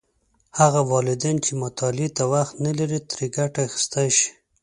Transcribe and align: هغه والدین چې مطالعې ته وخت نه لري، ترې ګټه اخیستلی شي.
هغه 0.59 0.81
والدین 0.91 1.37
چې 1.45 1.51
مطالعې 1.63 2.09
ته 2.17 2.23
وخت 2.33 2.53
نه 2.65 2.71
لري، 2.79 2.99
ترې 3.09 3.27
ګټه 3.37 3.59
اخیستلی 3.67 4.09
شي. 4.17 4.29